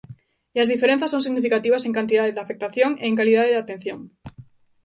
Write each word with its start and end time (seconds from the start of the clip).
E 0.55 0.57
as 0.63 0.71
diferenzas 0.73 1.11
son 1.13 1.21
significativas 1.27 1.83
en 1.83 1.95
cantidade 1.97 2.33
de 2.35 2.43
afectación 2.45 2.91
e 3.03 3.05
en 3.11 3.17
calidade 3.19 3.51
de 3.53 3.61
atención. 3.63 3.99